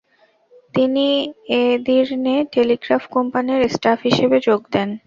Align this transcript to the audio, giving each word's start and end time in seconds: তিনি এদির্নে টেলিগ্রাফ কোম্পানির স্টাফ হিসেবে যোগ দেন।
তিনি 0.73 1.07
এদির্নে 1.61 2.35
টেলিগ্রাফ 2.53 3.03
কোম্পানির 3.15 3.61
স্টাফ 3.75 3.99
হিসেবে 4.07 4.37
যোগ 4.47 4.61
দেন। 4.73 4.89